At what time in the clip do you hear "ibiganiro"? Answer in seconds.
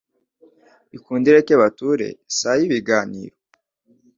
2.67-3.35